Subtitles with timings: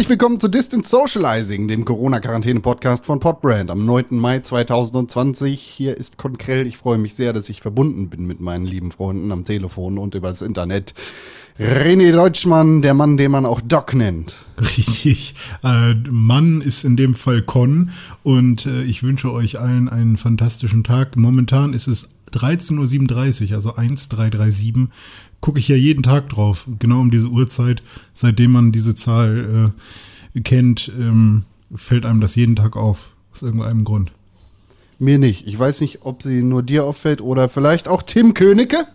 [0.00, 4.06] Herzlich willkommen zu Distant Socializing, dem Corona-Quarantäne-Podcast von Podbrand am 9.
[4.12, 5.60] Mai 2020.
[5.60, 6.66] Hier ist Konkrell.
[6.66, 10.14] Ich freue mich sehr, dass ich verbunden bin mit meinen lieben Freunden am Telefon und
[10.14, 10.94] übers Internet.
[11.58, 14.46] René Deutschmann, der Mann, den man auch Doc nennt.
[14.58, 15.34] Richtig.
[15.62, 17.90] Äh, Mann ist in dem Fall Con
[18.22, 21.18] und äh, ich wünsche euch allen einen fantastischen Tag.
[21.18, 24.88] Momentan ist es 13.37 Uhr, also 1337.
[25.40, 27.82] Gucke ich ja jeden Tag drauf, genau um diese Uhrzeit.
[28.12, 29.72] Seitdem man diese Zahl
[30.34, 34.12] äh, kennt, ähm, fällt einem das jeden Tag auf, aus irgendeinem Grund.
[34.98, 35.46] Mir nicht.
[35.46, 38.86] Ich weiß nicht, ob sie nur dir auffällt oder vielleicht auch Tim Königke.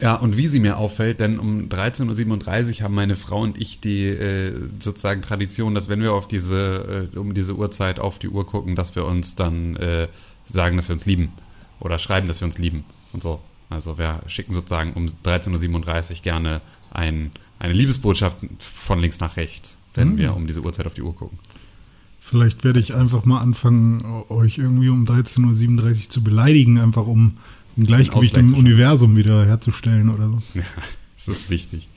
[0.00, 3.80] Ja, und wie sie mir auffällt, denn um 13.37 Uhr haben meine Frau und ich
[3.80, 8.28] die äh, sozusagen Tradition, dass wenn wir auf diese, äh, um diese Uhrzeit auf die
[8.28, 10.08] Uhr gucken, dass wir uns dann äh,
[10.46, 11.32] sagen, dass wir uns lieben.
[11.80, 13.40] Oder schreiben, dass wir uns lieben und so.
[13.70, 19.78] Also wir schicken sozusagen um 13.37 Uhr gerne ein, eine Liebesbotschaft von links nach rechts,
[19.94, 20.18] wenn mhm.
[20.18, 21.38] wir um diese Uhrzeit auf die Uhr gucken.
[22.18, 27.38] Vielleicht werde ich einfach mal anfangen, euch irgendwie um 13.37 Uhr zu beleidigen, einfach um
[27.78, 30.42] ein Gleichgewicht im Universum wieder herzustellen oder so.
[30.58, 30.64] Ja,
[31.16, 31.88] das ist wichtig.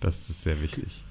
[0.00, 1.02] Das ist sehr wichtig.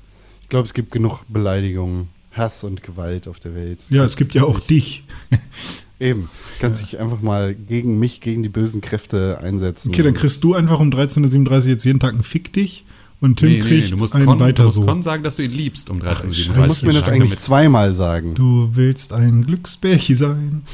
[0.42, 3.80] Ich glaube, es gibt genug Beleidigungen, Hass und Gewalt auf der Welt.
[3.90, 5.04] Ja, es gibt ja auch dich.
[6.02, 6.28] Eben.
[6.60, 6.86] Kannst ja.
[6.86, 9.90] dich einfach mal gegen mich, gegen die bösen Kräfte einsetzen.
[9.90, 12.86] Okay, dann kriegst du einfach um 13.37 Uhr jetzt jeden Tag einen Fick dich
[13.20, 14.86] und Tim nee, kriegt nee, nee, du musst einen Con, weiter du musst so.
[14.86, 16.56] Con sagen, dass du ihn liebst um 13.37 Uhr.
[16.56, 18.34] Du musst mir das eigentlich zweimal sagen.
[18.34, 20.62] Du willst ein Glücksbärchen sein.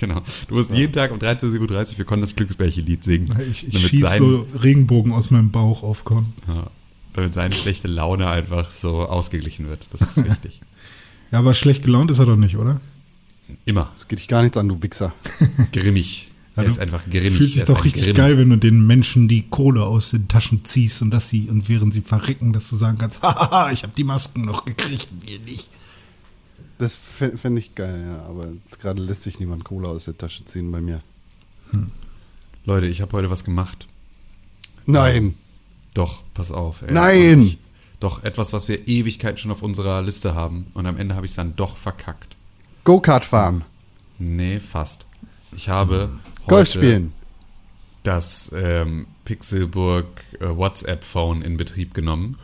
[0.00, 0.22] Genau.
[0.46, 0.76] Du musst ja.
[0.76, 3.34] jeden Tag um 13.37 Uhr für Con das Glücksbärchen-Lied singen.
[3.50, 6.34] Ich, ich schieße so Regenbogen aus meinem Bauch auf Con.
[6.46, 6.68] Ja,
[7.14, 9.80] damit seine schlechte Laune einfach so ausgeglichen wird.
[9.90, 10.60] Das ist wichtig.
[11.32, 12.80] ja, aber schlecht gelaunt ist er doch nicht, oder?
[13.64, 13.90] Immer.
[13.92, 15.14] Das geht dich gar nichts an, du Wichser.
[15.72, 16.30] Grimmig.
[16.58, 17.34] Er ist einfach grimmig.
[17.34, 18.14] Fühlt sich doch richtig Grimm.
[18.14, 21.68] geil, wenn du den Menschen die Kohle aus den Taschen ziehst und dass sie, und
[21.68, 25.38] während sie verrecken, dass du sagen kannst, haha, ich habe die Masken noch gekriegt, wir
[25.38, 25.68] nicht.
[26.78, 28.24] Das fände ich geil, ja.
[28.26, 28.48] Aber
[28.80, 31.00] gerade lässt sich niemand Cola aus der Tasche ziehen bei mir.
[31.70, 31.86] Hm.
[32.64, 33.86] Leute, ich habe heute was gemacht.
[34.86, 35.34] Nein.
[35.94, 36.82] Doch, pass auf.
[36.82, 36.92] Ey.
[36.92, 37.42] Nein.
[37.42, 37.58] Ich,
[38.00, 40.66] doch, etwas, was wir Ewigkeiten schon auf unserer Liste haben.
[40.74, 42.36] Und am Ende habe ich es dann doch verkackt.
[42.88, 43.64] Go-Kart fahren.
[44.18, 45.04] Nee, fast.
[45.54, 46.08] Ich habe
[46.46, 47.12] Golf spielen.
[48.02, 50.06] das ähm, Pixelburg
[50.40, 52.38] äh, WhatsApp-Phone in Betrieb genommen.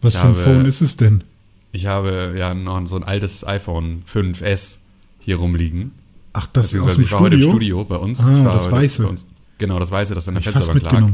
[0.00, 1.24] Was ich für ein habe, Phone ist es denn?
[1.72, 4.78] Ich habe ja noch so ein altes iPhone 5S
[5.18, 5.90] hier rumliegen.
[6.32, 7.24] Ach, das ist aus dem Ich war Studio?
[7.24, 8.20] heute im Studio bei uns.
[8.20, 9.04] Ah, das Weiße.
[9.04, 9.26] Uns,
[9.58, 11.08] genau, das Weiße, das an der Fensterbank lag.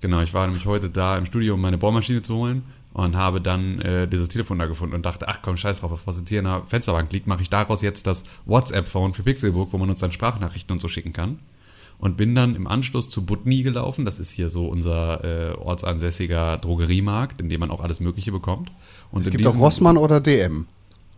[0.00, 2.62] Genau, ich war nämlich heute da im Studio, um meine Bohrmaschine zu holen
[2.98, 6.18] und habe dann äh, dieses Telefon da gefunden und dachte, ach komm, scheiß drauf, was
[6.18, 9.78] jetzt hier in der Fensterbank liegt, mache ich daraus jetzt das WhatsApp-Phone für Pixelbook, wo
[9.78, 11.38] man uns dann Sprachnachrichten und so schicken kann.
[12.00, 14.04] Und bin dann im Anschluss zu Butni gelaufen.
[14.04, 18.72] Das ist hier so unser äh, ortsansässiger Drogeriemarkt, in dem man auch alles Mögliche bekommt.
[19.12, 20.66] Und es gibt auch Rossmann oder DM.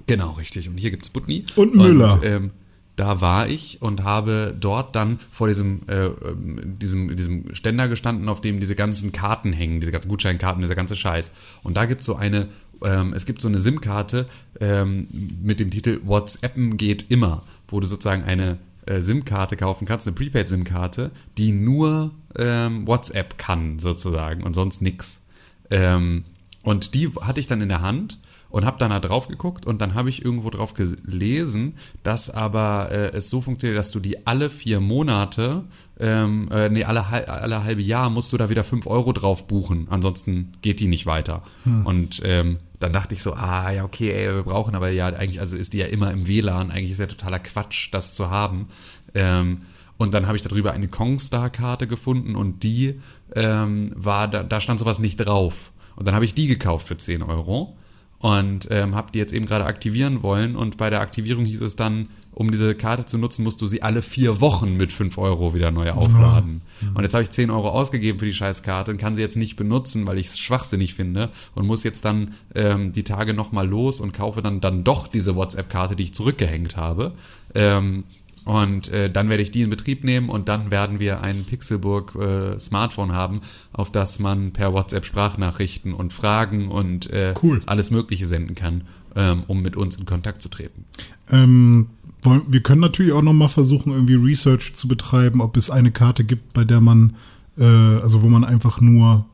[0.07, 0.69] Genau, richtig.
[0.69, 1.47] Und hier gibt es Butni.
[1.57, 2.15] Und Müller.
[2.15, 2.51] Und, ähm,
[3.01, 8.29] da war ich und habe dort dann vor diesem, äh, ähm, diesem, diesem Ständer gestanden,
[8.29, 11.33] auf dem diese ganzen Karten hängen, diese ganzen Gutscheinkarten, dieser ganze Scheiß.
[11.63, 12.49] Und da gibt es so eine,
[12.85, 14.29] ähm, es gibt so eine SIM-Karte
[14.61, 15.09] ähm,
[15.43, 20.15] mit dem Titel WhatsAppen geht immer, wo du sozusagen eine äh, SIM-Karte kaufen kannst, eine
[20.15, 25.23] Prepaid-SIM-Karte, die nur ähm, WhatsApp kann sozusagen und sonst nix.
[25.71, 26.25] Ähm,
[26.63, 28.19] und die hatte ich dann in der Hand
[28.51, 32.89] und habe dann da drauf geguckt und dann habe ich irgendwo drauf gelesen, dass aber
[32.91, 35.65] äh, es so funktioniert, dass du die alle vier Monate,
[35.99, 39.87] ähm, äh, nee, alle, alle halbe Jahr musst du da wieder fünf Euro drauf buchen,
[39.91, 41.43] ansonsten geht die nicht weiter.
[41.65, 41.87] Hm.
[41.87, 45.41] Und ähm, dann dachte ich so, ah ja, okay, ey, wir brauchen aber ja eigentlich,
[45.41, 48.69] also ist die ja immer im WLAN, eigentlich ist ja totaler Quatsch, das zu haben.
[49.15, 49.59] Ähm,
[49.99, 52.99] und dann habe ich darüber eine Kongstar-Karte gefunden und die
[53.37, 55.73] ähm, war, da, da stand sowas nicht drauf.
[55.97, 57.77] Und dann habe ich die gekauft für 10 Euro
[58.21, 60.55] und ähm, habe die jetzt eben gerade aktivieren wollen.
[60.55, 63.83] Und bei der Aktivierung hieß es dann, um diese Karte zu nutzen, musst du sie
[63.83, 66.63] alle vier Wochen mit 5 Euro wieder neu aufladen.
[66.81, 66.97] Mhm.
[66.97, 69.57] Und jetzt habe ich 10 Euro ausgegeben für die Scheißkarte und kann sie jetzt nicht
[69.57, 74.01] benutzen, weil ich es schwachsinnig finde und muss jetzt dann ähm, die Tage nochmal los
[74.01, 77.13] und kaufe dann, dann doch diese WhatsApp-Karte, die ich zurückgehängt habe.
[77.55, 78.05] Ähm,
[78.51, 82.17] und äh, dann werde ich die in Betrieb nehmen und dann werden wir ein Pixelburg
[82.17, 83.43] äh, Smartphone haben,
[83.73, 87.63] auf das man per WhatsApp Sprachnachrichten und Fragen und äh, cool.
[87.67, 88.83] alles Mögliche senden kann,
[89.15, 90.85] ähm, um mit uns in Kontakt zu treten.
[91.31, 91.91] Ähm,
[92.25, 96.53] wir können natürlich auch nochmal versuchen, irgendwie Research zu betreiben, ob es eine Karte gibt,
[96.53, 97.15] bei der man,
[97.57, 99.27] äh, also wo man einfach nur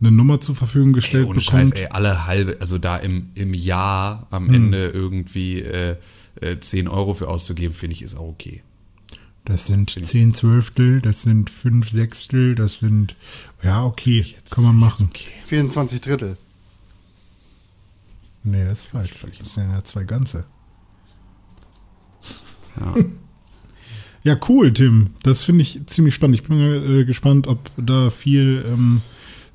[0.00, 1.68] eine Nummer zur Verfügung gestellt ey, ohne bekommt.
[1.68, 4.54] Scheiß, ey, alle halbe, also da im, im Jahr am hm.
[4.54, 5.60] Ende irgendwie
[6.40, 8.62] äh, 10 äh, Euro für auszugeben, finde ich, ist auch okay.
[9.44, 13.14] Das sind find 10 Zwölftel, das sind 5 Sechstel, das sind,
[13.62, 15.08] ja, okay, jetzt, kann man machen.
[15.10, 15.28] Okay.
[15.46, 16.36] 24 Drittel.
[18.42, 19.10] Nee, das ist falsch.
[19.38, 20.44] Das sind ja zwei ganze.
[22.78, 22.94] Ja.
[24.26, 25.10] Ja, cool, Tim.
[25.22, 26.36] Das finde ich ziemlich spannend.
[26.36, 29.02] Ich bin äh, gespannt, ob da viel ähm,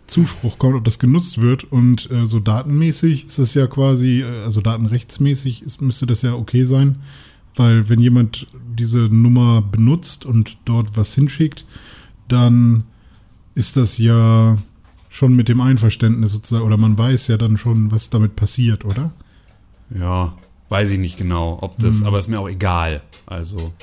[0.10, 1.64] Zuspruch kommt, ob das genutzt wird.
[1.64, 6.34] Und äh, so datenmäßig ist es ja quasi, äh, also datenrechtsmäßig ist, müsste das ja
[6.34, 6.98] okay sein.
[7.56, 8.48] Weil wenn jemand
[8.78, 11.66] diese Nummer benutzt und dort was hinschickt,
[12.28, 12.84] dann
[13.56, 14.58] ist das ja
[15.10, 19.12] schon mit dem Einverständnis sozusagen, oder man weiß ja dann schon, was damit passiert, oder?
[19.94, 20.34] Ja,
[20.70, 23.02] weiß ich nicht genau, ob das, aber ist mir auch egal.
[23.26, 23.74] Also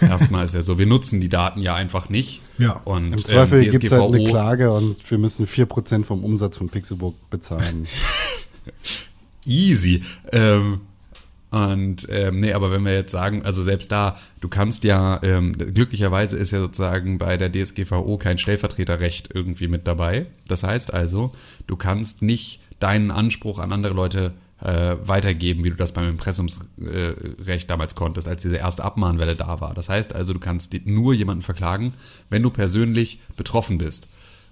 [0.00, 2.40] erstmal ist ja so, wir nutzen die Daten ja einfach nicht.
[2.58, 2.80] Ja.
[2.84, 6.56] Und Im Zweifel ähm, gibt es halt eine Klage und wir müssen 4% vom Umsatz
[6.56, 7.86] von Pixelbook bezahlen.
[9.46, 10.02] easy.
[10.32, 10.80] Ähm,
[11.50, 15.52] und ähm, nee, aber wenn wir jetzt sagen, also selbst da, du kannst ja, ähm,
[15.56, 20.26] glücklicherweise ist ja sozusagen bei der DSGVO kein Stellvertreterrecht irgendwie mit dabei.
[20.48, 21.32] Das heißt also,
[21.66, 27.68] du kannst nicht deinen Anspruch an andere Leute äh, weitergeben, wie du das beim Impressumsrecht
[27.68, 29.74] damals konntest, als diese erste Abmahnwelle da war.
[29.74, 31.92] Das heißt also, du kannst nur jemanden verklagen,
[32.30, 34.08] wenn du persönlich betroffen bist.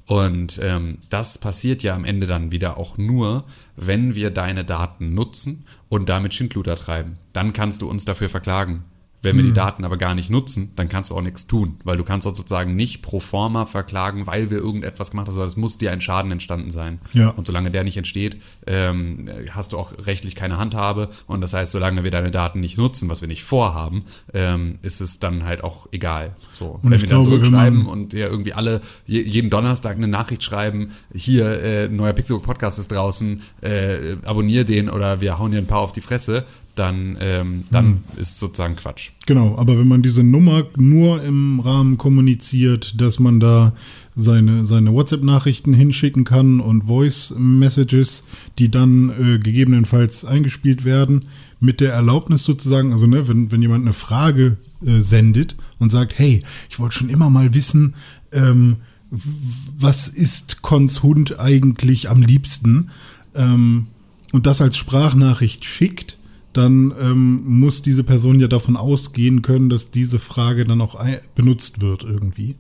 [0.07, 3.45] Und ähm, das passiert ja am Ende dann wieder auch nur,
[3.77, 7.17] wenn wir deine Daten nutzen und damit Schindluder treiben.
[7.33, 8.85] Dann kannst du uns dafür verklagen.
[9.25, 11.97] Wenn wir die Daten aber gar nicht nutzen, dann kannst du auch nichts tun, weil
[11.97, 15.79] du kannst sozusagen nicht pro forma verklagen, weil wir irgendetwas gemacht haben, sondern es muss
[15.79, 17.01] dir ein Schaden entstanden sein.
[17.13, 17.31] Ja.
[17.31, 21.09] Und solange der nicht entsteht, ähm, hast du auch rechtlich keine Handhabe.
[21.27, 25.01] Und das heißt, solange wir deine Daten nicht nutzen, was wir nicht vorhaben, ähm, ist
[25.01, 26.37] es dann halt auch egal.
[26.51, 30.43] So, Und wenn wir dann zurückschreiben und ja irgendwie alle je, jeden Donnerstag eine Nachricht
[30.43, 35.59] schreiben, hier äh, neuer Pixelbook Podcast ist draußen, äh, abonnier den oder wir hauen dir
[35.59, 36.45] ein paar auf die Fresse,
[36.75, 37.99] dann ähm, dann Hm.
[38.17, 39.11] ist sozusagen Quatsch.
[39.27, 43.75] Genau, aber wenn man diese Nummer nur im Rahmen kommuniziert, dass man da
[44.15, 48.25] seine, seine WhatsApp-Nachrichten hinschicken kann und Voice-Messages,
[48.59, 51.27] die dann äh, gegebenenfalls eingespielt werden,
[51.61, 56.19] mit der Erlaubnis sozusagen, also ne, wenn, wenn jemand eine Frage äh, sendet und sagt,
[56.19, 57.95] hey, ich wollte schon immer mal wissen,
[58.33, 58.77] ähm,
[59.11, 62.91] was ist Cons Hund eigentlich am liebsten?
[63.35, 63.87] Ähm,
[64.33, 66.19] und das als Sprachnachricht schickt,
[66.57, 70.99] dann ähm, muss diese Person ja davon ausgehen können, dass diese Frage dann auch
[71.35, 72.57] benutzt wird irgendwie.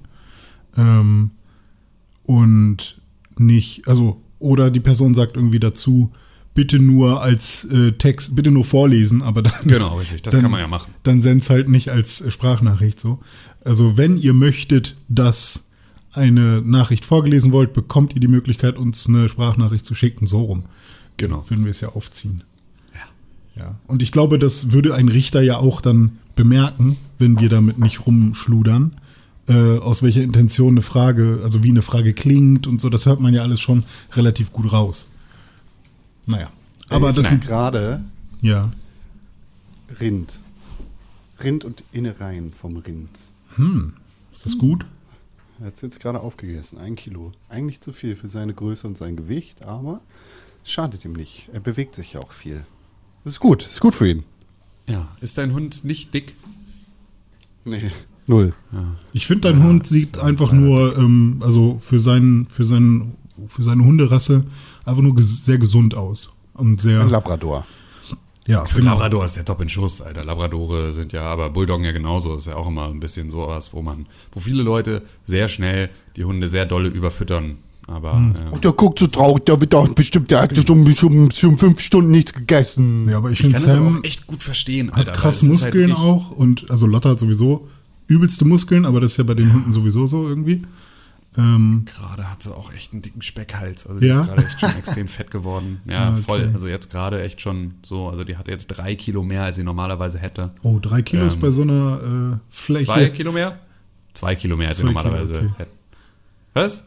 [0.76, 1.30] Ähm,
[2.24, 3.00] und
[3.38, 6.12] nicht, also, oder die Person sagt irgendwie dazu,
[6.54, 9.52] bitte nur als äh, Text, bitte nur vorlesen, aber dann.
[9.66, 10.92] Genau, richtig, das dann, kann man ja machen.
[11.02, 13.20] Dann send's halt nicht als Sprachnachricht so.
[13.64, 15.68] Also, wenn ihr möchtet, dass
[16.12, 20.64] eine Nachricht vorgelesen wollt, bekommt ihr die Möglichkeit, uns eine Sprachnachricht zu schicken, so rum.
[21.16, 21.44] Genau.
[21.48, 22.42] Würden wir es ja aufziehen.
[23.86, 28.06] Und ich glaube, das würde ein Richter ja auch dann bemerken, wenn wir damit nicht
[28.06, 28.96] rumschludern,
[29.48, 33.20] äh, aus welcher Intention eine Frage, also wie eine Frage klingt und so, das hört
[33.20, 35.10] man ja alles schon relativ gut raus.
[36.26, 36.50] Naja.
[36.88, 38.02] Aber Es das ist sind, gerade
[38.40, 38.70] ja.
[40.00, 40.38] Rind.
[41.42, 43.10] Rind und Innereien vom Rind.
[44.32, 44.86] Ist das gut?
[45.60, 46.78] Er hat es jetzt gerade aufgegessen.
[46.78, 47.32] Ein Kilo.
[47.48, 50.00] Eigentlich zu viel für seine Größe und sein Gewicht, aber
[50.64, 51.48] es schadet ihm nicht.
[51.52, 52.64] Er bewegt sich ja auch viel.
[53.24, 53.62] Das ist gut.
[53.64, 54.24] Das ist gut für ihn.
[54.86, 56.34] Ja, ist dein Hund nicht dick?
[57.64, 57.90] Nee.
[58.26, 58.54] Null.
[59.12, 63.16] Ich finde, dein Hund sieht einfach nur, ähm, also für, seinen, für, seinen,
[63.46, 64.44] für seine Hunderasse
[64.84, 66.30] einfach nur ges sehr gesund aus.
[66.54, 67.66] Und sehr, Ein Labrador.
[68.46, 68.92] ja, Für genau.
[68.92, 70.24] Labrador ist der top in Schuss, Alter.
[70.24, 72.36] Labradore sind ja, aber Bulldoggen ja genauso.
[72.36, 75.90] Ist ja auch immer ein bisschen so was, wo man, wo viele Leute sehr schnell
[76.16, 77.56] die Hunde sehr dolle überfüttern.
[77.86, 78.34] Aber Hm.
[78.46, 81.58] ähm, Und der guckt so traurig, der wird auch bestimmt, der hat schon, schon, schon
[81.58, 83.08] fünf Stunden nichts gegessen.
[83.08, 85.10] Ja, aber ich ich finde Sam auch echt gut verstehen, hat Alter.
[85.12, 87.68] weil krass ist halt Muskeln wirklich- auch und also Lotta hat sowieso
[88.06, 90.62] übelste Muskeln, aber das ist ja bei den Hunden sowieso so irgendwie.
[91.36, 93.86] Ähm, Gerade hat sie auch echt einen dicken Speckhals.
[93.88, 94.20] Also die Ja?
[94.20, 95.80] ist gerade echt schon extrem fett geworden.
[95.84, 96.22] Ja, Ah, okay.
[96.22, 96.50] voll.
[96.54, 98.08] Also jetzt gerade echt schon so.
[98.08, 100.52] Also die hat jetzt drei Kilo mehr, als sie normalerweise hätte.
[100.62, 102.84] oh, drei Kilos Ähm, bei so einer äh, Fläche.
[102.86, 103.58] Zwei Kilo mehr?
[104.12, 105.54] Zwei Kilo mehr, als sie Zwei normalerweise Kilo, okay.
[105.58, 105.70] hätte.
[106.54, 106.84] Was?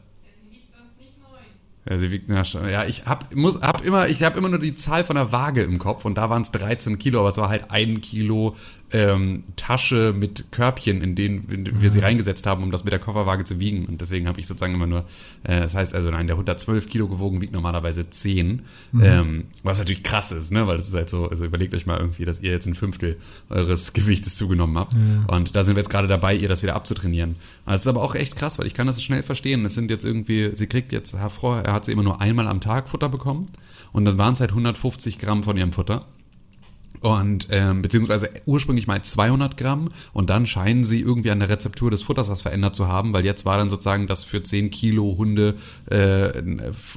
[1.90, 4.76] Ja, sie wiegt, schon- ja, ich hab, muss, hab immer, ich habe immer nur die
[4.76, 7.48] Zahl von der Waage im Kopf und da waren es 13 Kilo, aber es war
[7.50, 8.56] halt ein Kilo
[8.94, 11.90] ähm, Tasche mit Körbchen, in denen wir Mhm.
[11.90, 13.86] sie reingesetzt haben, um das mit der Kofferwaage zu wiegen.
[13.86, 15.00] Und deswegen habe ich sozusagen immer nur,
[15.44, 18.62] äh, das heißt also, nein, der 112 Kilo gewogen wiegt normalerweise 10.
[18.94, 19.02] Mhm.
[19.04, 20.68] Ähm, was natürlich krass ist, ne?
[20.68, 23.18] Weil es ist halt so, also überlegt euch mal irgendwie, dass ihr jetzt ein Fünftel
[23.50, 24.94] eures Gewichtes zugenommen habt.
[25.28, 27.36] Und da sind wir jetzt gerade dabei, ihr das wieder abzutrainieren.
[27.66, 29.66] Das ist aber auch echt krass, weil ich kann das schnell verstehen.
[29.66, 32.48] Es sind jetzt irgendwie, sie kriegt jetzt, Herr Frau, er hat sie immer nur einmal
[32.48, 33.50] am Tag Futter bekommen.
[33.92, 36.06] Und dann waren es halt 150 Gramm von ihrem Futter.
[37.02, 41.92] Und ähm, beziehungsweise ursprünglich mal 200 Gramm und dann scheinen sie irgendwie an der Rezeptur
[41.92, 45.16] des Futters was verändert zu haben, weil jetzt war dann sozusagen das für 10 Kilo
[45.18, 45.56] Hunde
[45.92, 46.30] äh,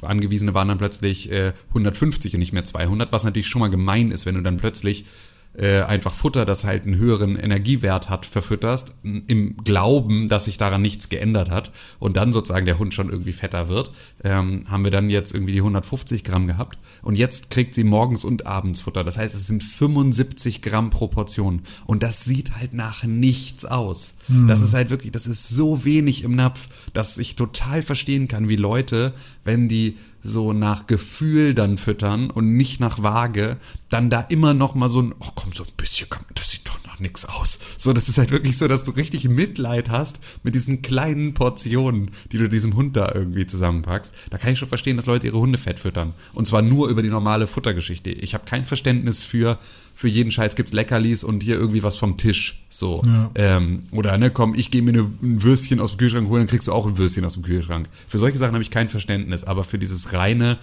[0.01, 4.11] angewiesene waren dann plötzlich äh, 150 und nicht mehr 200, was natürlich schon mal gemein
[4.11, 5.05] ist, wenn du dann plötzlich
[5.53, 10.81] äh, einfach Futter, das halt einen höheren Energiewert hat, verfütterst, im Glauben, dass sich daran
[10.81, 13.91] nichts geändert hat und dann sozusagen der Hund schon irgendwie fetter wird,
[14.23, 18.23] ähm, haben wir dann jetzt irgendwie die 150 Gramm gehabt und jetzt kriegt sie morgens
[18.23, 19.03] und abends Futter.
[19.03, 24.15] Das heißt, es sind 75 Gramm pro Portion und das sieht halt nach nichts aus.
[24.27, 24.47] Hm.
[24.47, 28.47] Das ist halt wirklich, das ist so wenig im Napf, dass ich total verstehen kann,
[28.47, 33.57] wie Leute, wenn die so nach Gefühl dann füttern und nicht nach Waage,
[33.89, 36.67] dann da immer noch mal so ein, oh komm, so ein bisschen, komm, das sieht
[36.67, 37.59] doch nach nichts aus.
[37.77, 42.11] So, das ist halt wirklich so, dass du richtig Mitleid hast mit diesen kleinen Portionen,
[42.31, 44.13] die du diesem Hund da irgendwie zusammenpackst.
[44.29, 46.13] Da kann ich schon verstehen, dass Leute ihre Hunde fett füttern.
[46.33, 48.11] Und zwar nur über die normale Futtergeschichte.
[48.11, 49.59] Ich habe kein Verständnis für,
[50.01, 52.63] für jeden Scheiß gibt's Leckerlis und hier irgendwie was vom Tisch.
[52.69, 53.03] So.
[53.05, 53.29] Ja.
[53.35, 56.47] Ähm, oder, ne, komm, ich gehe mir eine, ein Würstchen aus dem Kühlschrank holen, dann
[56.47, 57.87] kriegst du auch ein Würstchen aus dem Kühlschrank.
[58.07, 60.57] Für solche Sachen habe ich kein Verständnis, aber für dieses reine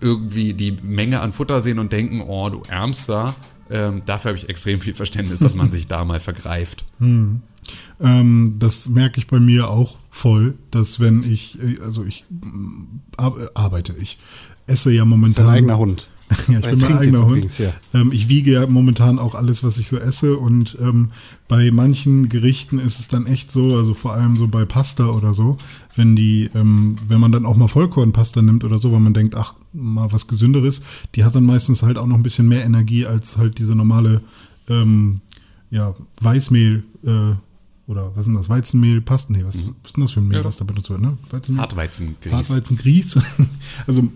[0.00, 3.34] irgendwie die Menge an Futter sehen und denken, oh, du Ärmster,
[3.70, 6.84] ähm, dafür habe ich extrem viel Verständnis, dass man sich da mal vergreift.
[7.00, 7.40] Hm.
[8.00, 12.24] Ähm, das merke ich bei mir auch voll, dass wenn ich, äh, also ich
[13.18, 14.18] äh, arbeite, ich
[14.66, 15.34] esse ja momentan.
[15.34, 16.08] Das ist ein eigener Hund.
[16.48, 17.30] Ja, ich bin mein eigener Hund.
[17.30, 17.72] Übrigens, ja.
[17.94, 21.10] ähm, ich wiege ja momentan auch alles, was ich so esse und ähm,
[21.48, 25.34] bei manchen Gerichten ist es dann echt so, also vor allem so bei Pasta oder
[25.34, 25.58] so,
[25.96, 29.34] wenn die, ähm, wenn man dann auch mal Vollkornpasta nimmt oder so, weil man denkt,
[29.34, 30.82] ach, mal was Gesünderes,
[31.14, 34.20] die hat dann meistens halt auch noch ein bisschen mehr Energie als halt diese normale,
[34.68, 35.20] ähm,
[35.70, 37.34] ja, Weißmehl, äh,
[37.90, 38.48] oder was ist denn das?
[38.48, 39.32] Weizenmehl, Pasten?
[39.32, 39.74] Nee, was, mhm.
[39.82, 40.44] was ist denn das für ein Mehl, ja.
[40.44, 41.18] was da benutzt wird, ne?
[41.28, 41.60] Weizenmehl?
[41.60, 42.32] Hartweizengrieß.
[42.32, 43.18] Hartweizengrieß.
[43.88, 44.08] also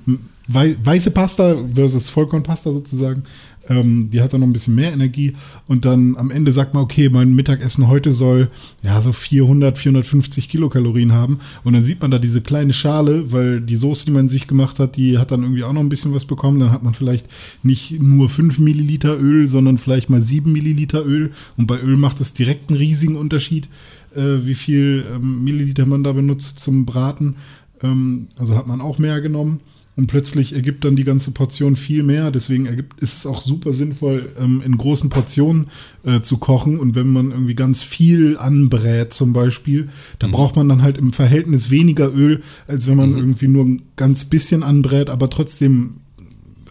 [0.49, 3.25] weiße Pasta versus Vollkornpasta sozusagen.
[3.69, 5.33] Ähm, die hat dann noch ein bisschen mehr Energie
[5.67, 8.51] und dann am Ende sagt man, okay, mein Mittagessen heute soll
[8.83, 13.63] ja so 400, 450 Kilokalorien haben und dann sieht man da diese kleine Schale, weil
[13.63, 16.13] die Soße, die man sich gemacht hat, die hat dann irgendwie auch noch ein bisschen
[16.13, 16.61] was bekommen.
[16.61, 17.27] Dann hat man vielleicht
[17.63, 22.21] nicht nur 5 Milliliter Öl, sondern vielleicht mal 7 Milliliter Öl und bei Öl macht
[22.21, 23.69] es direkt einen riesigen Unterschied,
[24.15, 27.37] äh, wie viel ähm, Milliliter man da benutzt zum Braten.
[27.83, 29.61] Ähm, also hat man auch mehr genommen.
[29.97, 32.33] Und plötzlich ergibt dann die ganze Portion viel mehr.
[32.33, 35.67] Deswegen ergibt, ist es auch super sinnvoll, ähm, in großen Portionen
[36.03, 36.81] äh, zu kochen.
[36.81, 40.35] Und wenn man irgendwie ganz viel anbrät zum Beispiel, dann mhm.
[40.35, 43.19] braucht man dann halt im Verhältnis weniger Öl, als wenn man mhm.
[43.19, 45.99] irgendwie nur ein ganz bisschen anbrät, aber trotzdem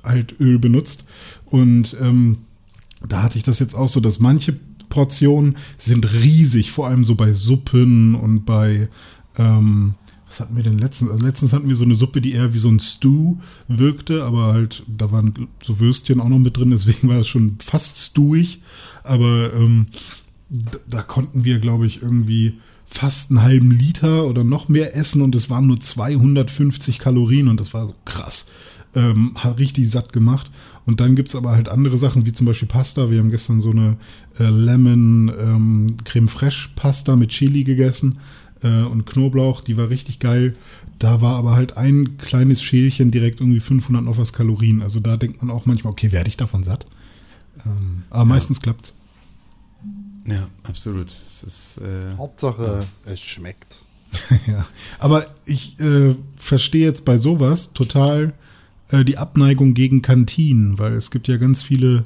[0.03, 1.05] halt Öl benutzt.
[1.45, 2.39] Und ähm,
[3.07, 4.57] da hatte ich das jetzt auch so, dass manche
[4.89, 8.89] Portionen sind riesig, vor allem so bei Suppen und bei
[9.37, 9.93] ähm,
[10.33, 11.11] was hatten wir denn letztens?
[11.11, 13.35] Also letztens hatten wir so eine Suppe, die eher wie so ein Stew
[13.67, 17.57] wirkte, aber halt, da waren so Würstchen auch noch mit drin, deswegen war es schon
[17.59, 18.61] fast stewig.
[19.03, 19.87] Aber ähm,
[20.87, 25.35] da, konnten wir, glaube ich, irgendwie fast einen halben Liter oder noch mehr essen und
[25.35, 28.47] es waren nur 250 Kalorien und das war so krass.
[28.95, 30.49] Ähm, hat richtig satt gemacht.
[30.85, 33.09] Und dann gibt es aber halt andere Sachen, wie zum Beispiel Pasta.
[33.09, 33.97] Wir haben gestern so eine
[34.39, 38.17] äh, Lemon ähm, Creme Fraiche Pasta mit Chili gegessen
[38.63, 40.55] äh, und Knoblauch, die war richtig geil.
[40.99, 44.81] Da war aber halt ein kleines Schälchen direkt irgendwie 500 noch was Kalorien.
[44.81, 46.85] Also da denkt man auch manchmal, okay, werde ich davon satt?
[47.65, 48.25] Ähm, aber ja.
[48.25, 48.95] meistens klappt's.
[50.25, 51.09] Ja, absolut.
[51.09, 53.11] Es ist, äh, Hauptsache, ja.
[53.11, 53.77] es schmeckt.
[54.47, 54.65] ja,
[54.99, 58.33] aber ich äh, verstehe jetzt bei sowas total
[58.89, 62.05] äh, die Abneigung gegen Kantinen, weil es gibt ja ganz viele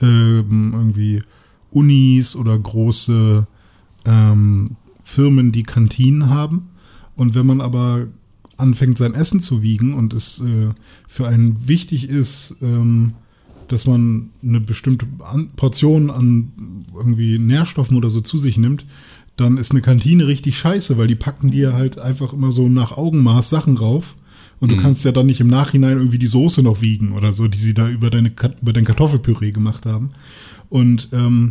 [0.00, 1.22] ähm, irgendwie
[1.70, 3.46] Unis oder große
[4.06, 6.70] ähm, Firmen, die Kantinen haben.
[7.14, 8.06] Und wenn man aber
[8.56, 10.70] anfängt, sein Essen zu wiegen und es äh,
[11.06, 13.14] für einen wichtig ist, ähm,
[13.68, 16.52] dass man eine bestimmte an Portion an
[16.94, 18.84] irgendwie Nährstoffen oder so zu sich nimmt,
[19.36, 22.92] dann ist eine Kantine richtig scheiße, weil die packen dir halt einfach immer so nach
[22.92, 24.16] Augenmaß Sachen rauf.
[24.60, 24.80] Und du mhm.
[24.80, 27.74] kannst ja dann nicht im Nachhinein irgendwie die Soße noch wiegen oder so, die sie
[27.74, 28.30] da über, deine,
[28.60, 30.10] über dein Kartoffelpüree gemacht haben.
[30.68, 31.48] Und ähm,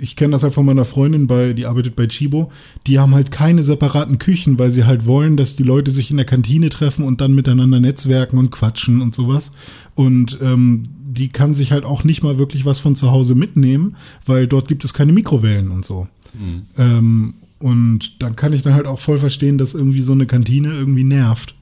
[0.00, 2.52] ich kenne das halt von meiner Freundin, bei, die arbeitet bei Chibo.
[2.86, 6.16] Die haben halt keine separaten Küchen, weil sie halt wollen, dass die Leute sich in
[6.16, 9.52] der Kantine treffen und dann miteinander netzwerken und quatschen und sowas.
[9.94, 13.96] Und ähm, die kann sich halt auch nicht mal wirklich was von zu Hause mitnehmen,
[14.24, 16.06] weil dort gibt es keine Mikrowellen und so.
[16.38, 16.62] Mhm.
[16.76, 20.72] Ähm, und dann kann ich dann halt auch voll verstehen, dass irgendwie so eine Kantine
[20.72, 21.56] irgendwie nervt.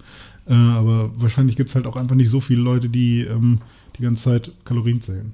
[0.47, 3.61] Äh, aber wahrscheinlich gibt es halt auch einfach nicht so viele Leute, die ähm,
[3.99, 5.33] die ganze Zeit Kalorien zählen.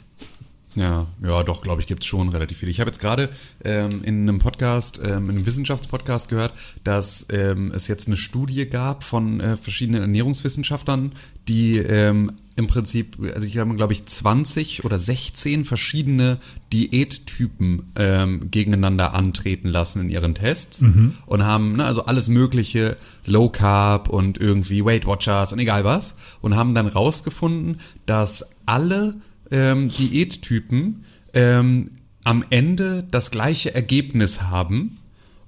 [0.75, 2.69] Ja, ja, doch, glaube ich, gibt es schon relativ viel.
[2.69, 3.29] Ich habe jetzt gerade
[3.63, 8.67] ähm, in einem Podcast, ähm, in einem Wissenschaftspodcast gehört, dass ähm, es jetzt eine Studie
[8.67, 11.13] gab von äh, verschiedenen Ernährungswissenschaftlern,
[11.47, 16.39] die ähm, im Prinzip, also ich habe, glaube ich, 20 oder 16 verschiedene
[16.73, 20.83] Diättypen ähm, gegeneinander antreten lassen in ihren Tests
[21.27, 26.15] und haben, ne, also alles mögliche, Low Carb und irgendwie Weight Watchers und egal was,
[26.41, 29.17] und haben dann rausgefunden, dass alle
[29.53, 31.05] ähm, Diättypen
[31.35, 31.91] ähm,
[32.25, 34.99] am Ende das gleiche Ergebnis haben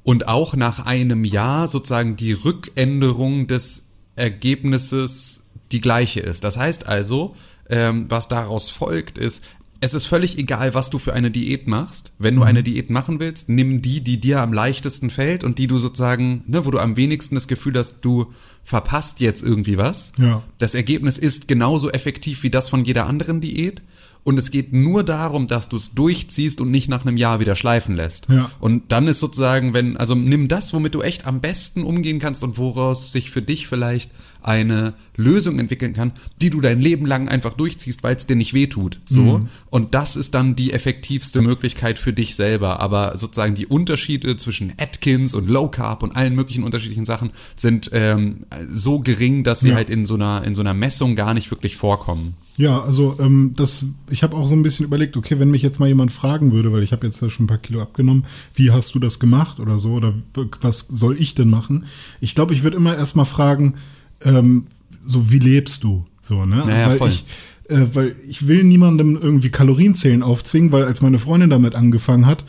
[0.05, 6.45] und auch nach einem Jahr sozusagen die Rückänderung des Ergebnisses die gleiche ist.
[6.45, 7.35] Das heißt also,
[7.69, 9.45] ähm, was daraus folgt, ist,
[9.81, 12.13] es ist völlig egal, was du für eine Diät machst.
[12.19, 15.67] Wenn du eine Diät machen willst, nimm die, die dir am leichtesten fällt und die
[15.67, 18.33] du sozusagen, ne, wo du am wenigsten das Gefühl hast, du
[18.63, 20.13] verpasst jetzt irgendwie was.
[20.19, 20.43] Ja.
[20.59, 23.83] Das Ergebnis ist genauso effektiv wie das von jeder anderen Diät.
[24.25, 27.55] Und es geht nur darum, dass du es durchziehst und nicht nach einem Jahr wieder
[27.55, 28.27] schleifen lässt.
[28.31, 28.51] Ja.
[28.59, 32.43] Und dann ist sozusagen, wenn, also nimm das, womit du echt am besten umgehen kannst
[32.43, 36.13] und woraus sich für dich vielleicht eine Lösung entwickeln kann,
[36.43, 39.01] die du dein Leben lang einfach durchziehst, weil es dir nicht wehtut.
[39.07, 39.43] So.
[39.71, 42.81] Und das ist dann die effektivste Möglichkeit für dich selber.
[42.81, 47.91] Aber sozusagen die Unterschiede zwischen Atkins und Low Carb und allen möglichen unterschiedlichen Sachen sind
[47.95, 48.41] ähm,
[48.71, 49.77] so gering, dass sie Ja.
[49.77, 52.35] halt in so einer, in so einer Messung gar nicht wirklich vorkommen.
[52.57, 55.81] Ja, also ähm, das, ich habe auch so ein bisschen überlegt, okay, wenn mich jetzt
[55.81, 58.95] mal jemand fragen würde, weil ich habe jetzt schon ein paar Kilo abgenommen, wie hast
[58.95, 60.15] du das gemacht oder so, oder
[60.61, 61.87] was soll ich denn machen?
[62.21, 63.75] Ich glaube, ich würde immer erstmal fragen,
[64.23, 64.67] ähm,
[65.05, 66.07] so wie lebst du?
[66.23, 66.65] So, ne?
[66.69, 67.09] Ja, ja, weil voll.
[67.09, 67.25] ich
[67.69, 72.45] äh, weil ich will niemandem irgendwie Kalorienzählen aufzwingen, weil als meine Freundin damit angefangen hat,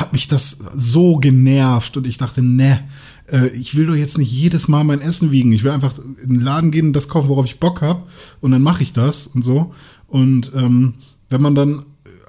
[0.00, 2.80] hat mich das so genervt und ich dachte, ne,
[3.30, 5.52] äh, ich will doch jetzt nicht jedes Mal mein Essen wiegen.
[5.52, 8.04] Ich will einfach in den Laden gehen und das kaufen, worauf ich Bock habe
[8.40, 9.74] und dann mache ich das und so.
[10.06, 10.94] Und ähm,
[11.30, 11.84] wenn man dann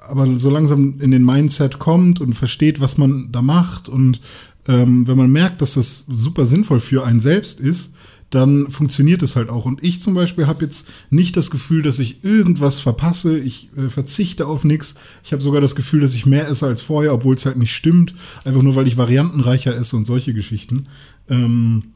[0.08, 4.20] aber so langsam in den Mindset kommt und versteht, was man da macht und
[4.66, 7.94] ähm, wenn man merkt, dass das super sinnvoll für einen selbst ist,
[8.30, 9.64] dann funktioniert es halt auch.
[9.64, 13.38] Und ich zum Beispiel habe jetzt nicht das Gefühl, dass ich irgendwas verpasse.
[13.38, 14.94] Ich äh, verzichte auf nichts.
[15.24, 17.74] Ich habe sogar das Gefühl, dass ich mehr esse als vorher, obwohl es halt nicht
[17.74, 18.14] stimmt.
[18.44, 20.86] Einfach nur, weil ich variantenreicher esse und solche Geschichten.
[21.28, 21.92] Ähm,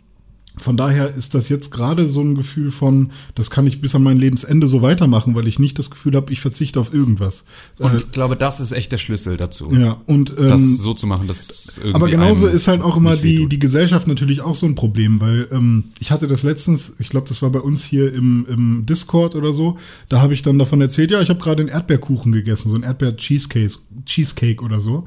[0.57, 4.05] von daher ist das jetzt gerade so ein Gefühl von, das kann ich bis an
[4.05, 7.45] mein Lebensende so weitermachen, weil ich nicht das Gefühl habe, ich verzichte auf irgendwas.
[7.79, 9.73] Und Äh, ich glaube, das ist echt der Schlüssel dazu.
[9.73, 13.17] ja, und ähm, Das so zu machen, dass irgendwie aber genauso ist halt auch immer
[13.17, 17.09] die, die Gesellschaft natürlich auch so ein Problem, weil ähm, ich hatte das letztens, ich
[17.09, 19.77] glaube, das war bei uns hier im, im Discord oder so,
[20.09, 22.85] da habe ich dann davon erzählt, ja, ich habe gerade einen Erdbeerkuchen gegessen, so ein
[22.85, 23.75] Erdbeer-Cheesecake
[24.07, 25.05] Cheesecake oder so.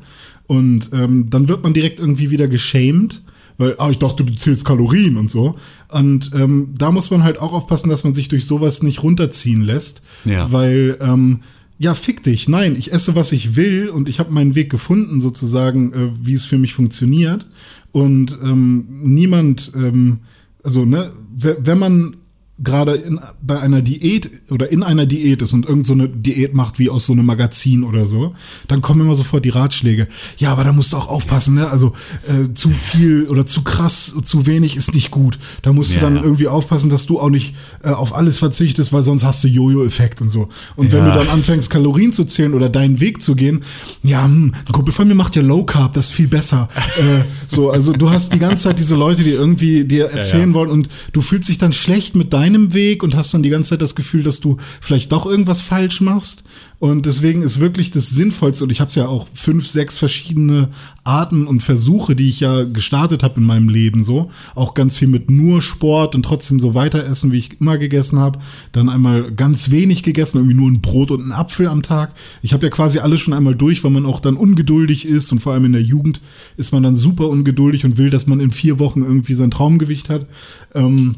[0.48, 3.22] Und ähm, dann wird man direkt irgendwie wieder geschämt,
[3.58, 5.56] weil, ah, ich dachte, du zählst Kalorien und so.
[5.90, 9.62] Und ähm, da muss man halt auch aufpassen, dass man sich durch sowas nicht runterziehen
[9.62, 10.52] lässt, Ja.
[10.52, 11.40] weil ähm,
[11.80, 12.50] ja, fick dich.
[12.50, 16.34] Nein, ich esse, was ich will und ich habe meinen Weg gefunden, sozusagen, äh, wie
[16.34, 17.48] es für mich funktioniert.
[17.92, 20.20] Und ähm, niemand, ähm,
[20.64, 22.18] also, ne, we- wenn man
[22.60, 26.54] gerade in, bei einer Diät oder in einer Diät ist und irgend so eine Diät
[26.56, 28.34] macht wie aus so einem Magazin oder so,
[28.68, 30.08] dann kommen immer sofort die Ratschläge.
[30.38, 31.70] Ja, aber da musst du auch aufpassen, ne?
[31.70, 31.94] Also
[32.26, 35.38] äh, zu viel oder zu krass, zu wenig ist nicht gut.
[35.62, 36.24] Da musst Ja, du dann ja.
[36.24, 40.22] irgendwie aufpassen, dass du auch nicht äh, auf alles verzichtest, weil sonst hast du Jojo-Effekt
[40.22, 40.50] und so.
[40.76, 41.12] Und wenn Ja.
[41.14, 43.64] du dann anfängst, Kalorien zu zählen oder deinen Weg zu gehen,
[44.04, 46.70] ja, hm, ein Kumpel von mir macht ja Low Carb, das ist viel besser.
[46.98, 50.72] äh, so, also du hast die ganze Zeit diese Leute, die irgendwie dir erzählen wollen
[50.72, 53.82] und du fühlst dich dann schlecht mit deinem Weg und hast dann die ganze Zeit
[53.82, 56.44] das Gefühl, dass du vielleicht doch irgendwas falsch machst.
[56.80, 60.70] Und deswegen ist wirklich das Sinnvollste, und ich habe es ja auch fünf, sechs verschiedene
[61.04, 64.30] Arten und Versuche, die ich ja gestartet habe in meinem Leben so.
[64.54, 68.20] Auch ganz viel mit nur Sport und trotzdem so weiter essen, wie ich immer gegessen
[68.20, 68.38] habe.
[68.74, 72.14] Dann einmal ganz wenig gegessen, irgendwie nur ein Brot und ein Apfel am Tag.
[72.44, 75.40] Ich habe ja quasi alles schon einmal durch, weil man auch dann ungeduldig ist und
[75.40, 76.22] vor allem in der Jugend
[76.58, 80.10] ist man dann super ungeduldig und will, dass man in vier Wochen irgendwie sein Traumgewicht
[80.10, 80.28] hat.
[80.76, 81.16] Ähm,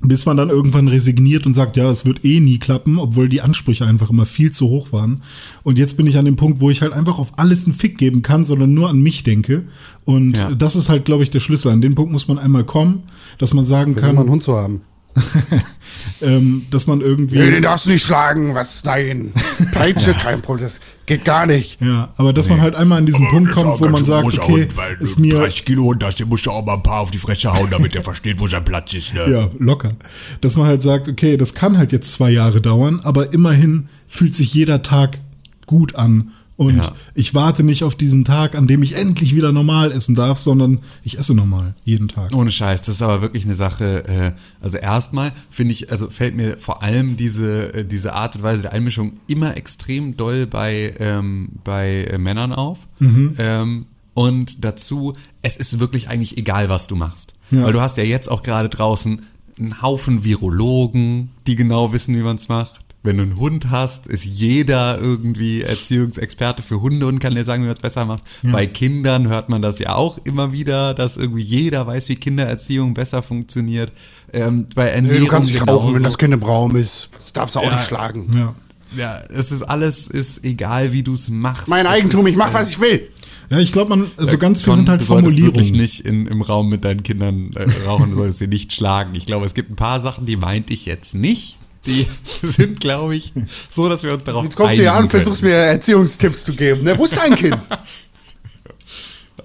[0.00, 3.40] bis man dann irgendwann resigniert und sagt, ja, es wird eh nie klappen, obwohl die
[3.40, 5.22] Ansprüche einfach immer viel zu hoch waren.
[5.64, 7.98] Und jetzt bin ich an dem Punkt, wo ich halt einfach auf alles einen Fick
[7.98, 9.64] geben kann, sondern nur an mich denke.
[10.04, 10.54] Und Ja.
[10.54, 11.72] das ist halt, glaube ich, der Schlüssel.
[11.72, 13.02] An den Punkt muss man einmal kommen,
[13.38, 14.82] dass man sagen Kann man einen Hund zu haben.
[16.20, 17.38] ähm, dass man irgendwie.
[17.38, 18.54] Nee, den darfst du nicht schlagen.
[18.54, 18.84] Was?
[18.84, 19.32] Nein.
[19.72, 20.66] Peitsche, kein Problem.
[20.66, 21.80] Das geht gar nicht.
[21.80, 24.68] Ja, aber dass man halt einmal an diesen Punkt kommt, wo man sagt, okay,
[25.00, 27.18] ist mir 30 Kilo Hund hast, den musst du auch mal ein paar auf die
[27.18, 29.30] Fresse hauen, damit er versteht, wo sein Platz ist, ne?
[29.30, 29.92] Ja, locker.
[30.40, 34.34] Dass man halt sagt, okay, das kann halt jetzt zwei Jahre dauern, aber immerhin fühlt
[34.34, 35.18] sich jeder Tag
[35.66, 36.32] gut an.
[36.58, 36.92] Und Ja.
[37.14, 40.80] ich warte nicht auf diesen Tag, an dem ich endlich wieder normal essen darf, sondern
[41.04, 42.34] ich esse normal, jeden Tag.
[42.34, 44.04] Ohne Scheiß, das ist aber wirklich eine Sache.
[44.08, 48.42] Äh, also erstmal finde ich, also fällt mir vor allem diese äh, diese Art und
[48.42, 52.88] Weise der Einmischung immer extrem doll bei ähm, bei äh, Männern auf.
[53.00, 57.62] Ähm, und dazu, es ist wirklich eigentlich egal, was du machst, Ja.
[57.62, 59.22] weil du hast ja jetzt auch gerade draußen
[59.60, 62.84] einen Haufen Virologen, die genau wissen, wie man es macht.
[63.02, 67.62] Wenn du einen Hund hast, ist jeder irgendwie Erziehungsexperte für Hunde und kann dir sagen,
[67.62, 68.24] wie man es besser macht.
[68.42, 72.94] Bei Kindern hört man das ja auch immer wieder, dass irgendwie jeder weiß, wie Kindererziehung
[72.94, 73.92] besser funktioniert.
[74.32, 76.04] Ähm, bei Ernährung Du kannst nicht rauchen, wenn genauso.
[76.04, 77.08] das Kind im Raum ist.
[77.16, 77.76] Das darfst du auch Ja.
[77.76, 78.30] nicht schlagen.
[78.34, 78.54] Ja.
[78.96, 81.68] Ja, es ist alles, ist egal, wie du es machst.
[81.68, 83.06] Mein Eigentum, ist, ich mach, äh, was ich will.
[83.50, 85.72] Ja, ich glaube, man, also ganz viel sind halt du Formulierungen.
[85.76, 89.14] nicht in, im Raum mit deinen Kindern äh, rauchen, du solltest sie nicht schlagen.
[89.14, 91.58] Ich glaube, es gibt ein paar Sachen, die meinte ich jetzt nicht.
[91.86, 92.06] Die
[92.42, 93.32] sind, glaube ich,
[93.70, 95.22] so, dass wir uns darauf Jetzt kommst du hier an und können.
[95.22, 96.84] versuchst mir Erziehungstipps zu geben.
[96.84, 96.96] Ne?
[96.98, 97.58] Wo ist dein Kind?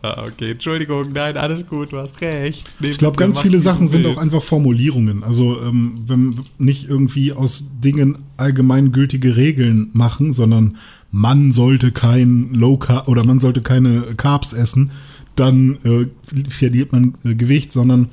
[0.06, 2.68] Ah, okay, Entschuldigung, nein, alles gut, du hast recht.
[2.82, 5.24] Ich glaube, ganz viele Sachen sind auch einfach Formulierungen.
[5.24, 10.76] Also ähm, wenn nicht irgendwie aus Dingen allgemeingültige Regeln machen, sondern
[11.10, 14.92] man sollte kein Low Carb oder man sollte keine Carbs essen,
[15.38, 16.08] dann äh,
[16.50, 18.10] verliert man äh, Gewicht, sondern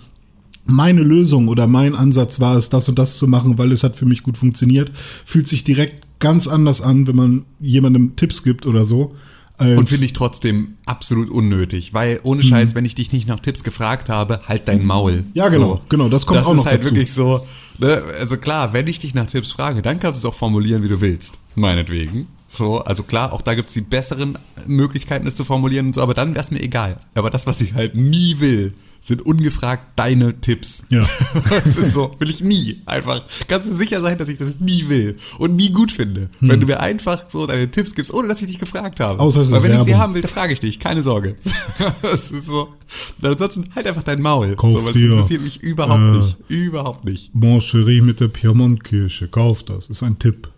[0.71, 3.97] meine Lösung oder mein Ansatz war es, das und das zu machen, weil es hat
[3.97, 4.91] für mich gut funktioniert,
[5.25, 9.15] fühlt sich direkt ganz anders an, wenn man jemandem Tipps gibt oder so.
[9.59, 13.63] Und finde ich trotzdem absolut unnötig, weil ohne Scheiß, wenn ich dich nicht nach Tipps
[13.63, 15.19] gefragt habe, halt dein Maul.
[15.19, 15.25] Mhm.
[15.35, 16.95] Ja, genau, genau, das kommt das auch ist noch halt dazu.
[16.95, 17.47] wirklich so,
[17.79, 18.03] ne?
[18.19, 20.89] also klar, wenn ich dich nach Tipps frage, dann kannst du es auch formulieren, wie
[20.89, 22.27] du willst, meinetwegen.
[22.53, 24.37] So, also klar, auch da gibt's die besseren
[24.67, 26.97] Möglichkeiten, es zu formulieren und so, aber dann wär's mir egal.
[27.15, 30.85] Aber das, was ich halt nie will, sind ungefragt deine Tipps.
[30.91, 31.07] Ja.
[31.49, 32.83] Das ist so, will ich nie.
[32.87, 36.29] Einfach, kannst du sicher sein, dass ich das nie will und nie gut finde.
[36.41, 36.49] Hm.
[36.49, 39.19] Wenn du mir einfach so deine Tipps gibst, ohne dass ich dich gefragt habe.
[39.19, 40.03] Außer es Weil wenn ich sie Werbung.
[40.03, 41.37] haben will, dann frage ich dich, keine Sorge.
[42.03, 42.75] das ist so.
[43.23, 44.55] Ansonsten halt einfach dein Maul.
[44.57, 46.37] Kauf so, weil dir, das interessiert mich überhaupt äh, nicht.
[46.49, 47.35] Überhaupt nicht.
[47.35, 50.49] Moncherie mit der Piemontkirche, kauf das, ist ein Tipp.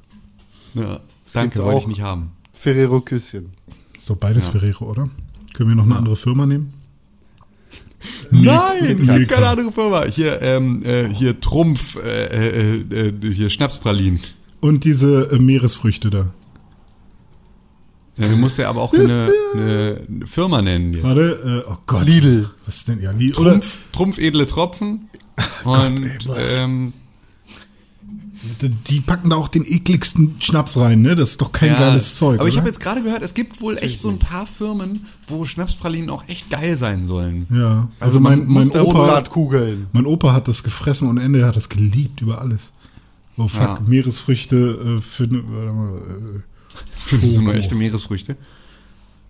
[0.74, 1.00] Ja.
[1.32, 2.32] Danke, wollte ich nicht haben.
[2.52, 3.50] Ferrero Küsschen.
[3.96, 5.08] Ist doch beides Ferrero, oder?
[5.54, 6.74] Können wir noch eine andere Firma nehmen?
[8.30, 10.04] Nein, es gibt keine andere Firma.
[10.04, 14.20] Hier, ähm, äh, hier Trumpf, äh, äh, äh, hier Schnapspralinen.
[14.60, 16.32] Und diese äh, Meeresfrüchte da.
[18.16, 21.02] Ja, du musst ja aber auch eine, eine Firma nennen jetzt.
[21.02, 22.06] Warte, äh, oh Gott.
[22.06, 22.50] Lidl.
[22.66, 23.00] Was ist denn?
[23.00, 23.32] Ja, Lidl.
[23.32, 25.08] Trumpf, Trumpf edle Tropfen.
[25.64, 26.92] Und ähm,
[28.88, 31.14] die packen da auch den ekligsten Schnaps rein, ne?
[31.14, 32.40] Das ist doch kein ja, geiles Zeug.
[32.40, 32.62] Aber ich oder?
[32.62, 36.24] habe jetzt gerade gehört, es gibt wohl echt so ein paar Firmen, wo Schnapspralinen auch
[36.28, 37.46] echt geil sein sollen.
[37.50, 39.24] Ja, also, Also mein, man mein Opa,
[39.92, 42.72] mein Opa hat das gefressen und Ende hat das geliebt über alles.
[43.36, 43.78] Oh fuck, Ja.
[43.86, 44.56] Meeresfrüchte
[44.98, 46.40] äh, für ne, warte mal, äh,
[47.10, 48.36] Das sind nur echte Meeresfrüchte.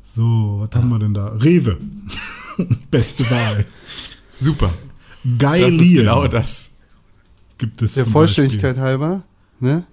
[0.02, 1.28] So, was haben wir denn da?
[1.28, 1.78] Rewe.
[2.90, 3.64] Beste Wahl.
[4.36, 4.72] Super.
[5.24, 6.71] Das Geil ist genau das.
[7.62, 7.94] Gibt es.
[7.94, 9.22] Der Vollständigkeit halber,
[9.60, 9.84] ne?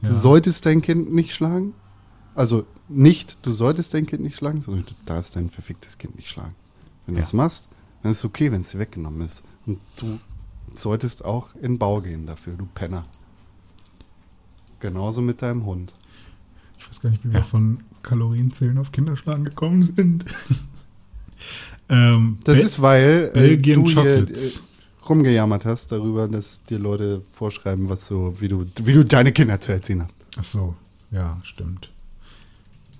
[0.00, 0.14] Du Ja.
[0.14, 1.74] solltest dein Kind nicht schlagen.
[2.34, 6.30] Also nicht, du solltest dein Kind nicht schlagen, sondern du darfst dein verficktes Kind nicht
[6.30, 6.54] schlagen.
[7.04, 7.24] Wenn du Ja.
[7.26, 7.68] das machst,
[8.02, 9.42] dann ist es okay, wenn es dir weggenommen ist.
[9.66, 10.18] Und du
[10.74, 13.02] solltest auch in Bau gehen dafür, du Penner.
[14.80, 15.92] Genauso mit deinem Hund.
[15.92, 16.78] Beispiel.
[16.78, 20.24] Ich weiß gar nicht, wie wir von Kalorienzählen auf Kinderschlagen gekommen sind.
[21.90, 24.62] ähm, Das Be- ist, weil äh, Belgian du hier äh, Chocolates.
[25.08, 29.60] Rumgejammert hast darüber, dass dir Leute vorschreiben, was so, wie du, wie du deine Kinder
[29.60, 30.14] zu erziehen hast.
[30.38, 30.74] Ach so,
[31.10, 31.90] ja, stimmt.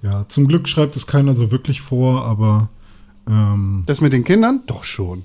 [0.02, 2.68] Ja, zum Glück schreibt es keiner so wirklich vor, aber
[3.28, 4.62] ähm, Das mit den Kindern?
[4.66, 5.24] Doch schon.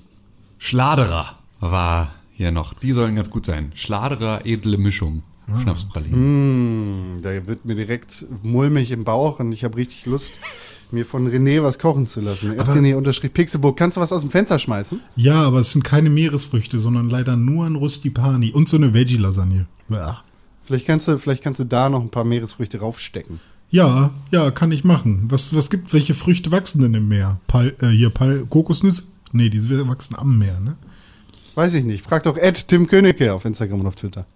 [0.58, 2.74] Schladerer war hier noch.
[2.74, 3.72] Die sollen ganz gut sein.
[3.74, 5.22] Schladerer, edle Mischung.
[5.52, 5.60] Ah.
[5.60, 7.18] Schnapspralinen.
[7.18, 10.38] Mm, da wird mir direkt mulmig im Bauch und ich habe richtig Lust,
[10.90, 12.58] mir von René was kochen zu lassen.
[12.58, 15.00] Aber- René unterstrich Pixelburg, kannst du was aus dem Fenster schmeißen?
[15.16, 19.66] ja, aber es sind keine Meeresfrüchte, sondern leider nur ein Rustipani und so eine Veggie-Lasagne.
[20.64, 23.40] Vielleicht kannst, du, vielleicht kannst du da noch ein paar Meeresfrüchte raufstecken.
[23.70, 25.24] Ja, ja, kann ich machen.
[25.28, 27.40] Was, was gibt, welche Früchte wachsen denn im Meer?
[27.46, 29.04] Pal, äh, hier, Pal, Kokosnüsse?
[29.32, 30.76] Nee, die wachsen am Meer, ne?
[31.54, 32.04] Weiß ich nicht.
[32.04, 34.26] Frag doch Ed Tim Königke auf Instagram und auf Twitter.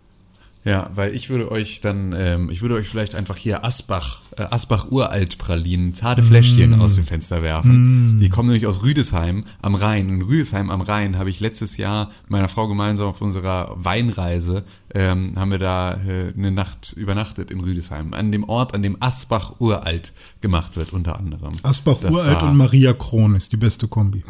[0.64, 4.42] Ja, weil ich würde euch dann, ähm, ich würde euch vielleicht einfach hier Asbach, äh,
[4.42, 8.18] Asbach Uralt-Pralinen, zarte Fläschchen aus dem Fenster werfen.
[8.20, 10.08] Die kommen nämlich aus Rüdesheim am Rhein.
[10.08, 14.64] Und Rüdesheim am Rhein habe ich letztes Jahr mit meiner Frau gemeinsam auf unserer Weinreise,
[14.94, 18.14] ähm, haben wir da äh, eine Nacht übernachtet in Rüdesheim.
[18.14, 21.54] An dem Ort, an dem Asbach Uralt gemacht wird, unter anderem.
[21.64, 24.22] Asbach Uralt und Maria Kron ist die beste Kombi.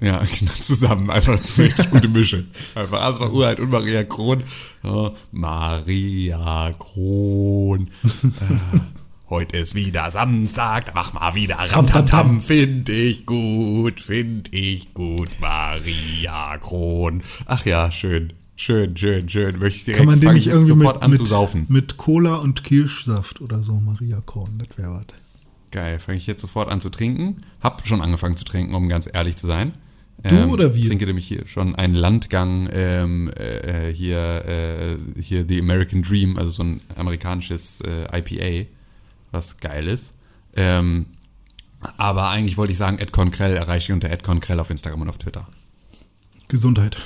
[0.00, 1.10] Ja, genau, zusammen.
[1.10, 2.44] Einfach eine richtig gute Mische.
[2.74, 4.42] Einfach Asma Urheit und Maria Kron.
[4.82, 7.88] Ja, Maria Kron.
[8.14, 8.78] äh,
[9.28, 12.40] heute ist wieder Samstag, da mach mal wieder Ramtamtam.
[12.40, 17.22] Find ich gut, find ich gut, Maria Kron.
[17.46, 18.32] Ach ja, schön.
[18.60, 19.58] Schön, schön, schön.
[19.60, 22.64] Möchte ich direkt Kann man den nicht irgendwie sofort mit, an mit, mit Cola und
[22.64, 25.04] Kirschsaft oder so, Maria Korn, das wäre was.
[25.70, 27.42] Geil, fange ich jetzt sofort an zu trinken.
[27.60, 29.74] Hab schon angefangen zu trinken, um ganz ehrlich zu sein.
[30.24, 30.80] Ähm, oder wir?
[30.80, 36.36] Ich trinke nämlich hier schon einen Landgang ähm, äh, hier, äh, hier The American Dream,
[36.36, 38.68] also so ein amerikanisches äh, IPA,
[39.30, 40.16] was geil ist.
[40.56, 41.06] Ähm,
[41.96, 45.08] aber eigentlich wollte ich sagen, Ed Conkrell erreiche ich unter Ed Conkrell auf Instagram und
[45.08, 45.46] auf Twitter.
[46.48, 46.96] Gesundheit.